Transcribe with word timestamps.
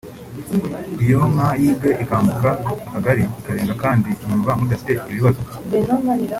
iyo 1.03 1.17
inka 1.27 1.49
yibwe 1.61 1.89
ikambuka 2.03 2.49
Akagari 2.85 3.23
ikarenga 3.39 3.73
akandi 3.77 4.09
mwumva 4.21 4.51
mudafite 4.59 4.93
ibibazo 5.11 5.41